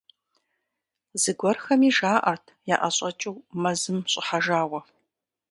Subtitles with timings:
[1.21, 4.81] Зыгуэрхэми жаӏэрт яӏэщӏэкӏыу мэзым щӏыхьэжауэ.